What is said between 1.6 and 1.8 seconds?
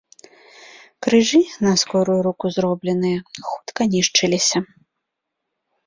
на